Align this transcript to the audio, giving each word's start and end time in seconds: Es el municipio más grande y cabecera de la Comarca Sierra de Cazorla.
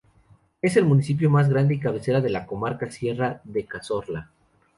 Es 0.63 0.77
el 0.77 0.85
municipio 0.85 1.29
más 1.29 1.47
grande 1.47 1.75
y 1.75 1.79
cabecera 1.79 2.21
de 2.21 2.31
la 2.31 2.47
Comarca 2.47 2.89
Sierra 2.89 3.39
de 3.43 3.65
Cazorla. 3.65 4.31